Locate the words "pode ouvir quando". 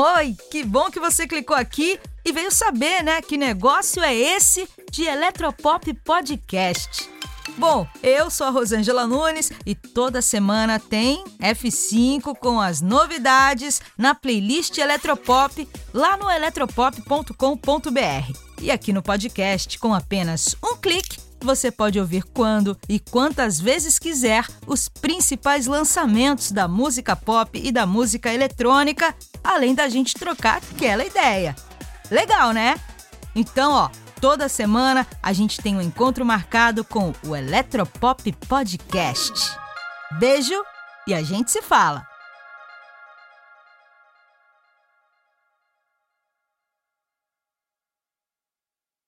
21.70-22.76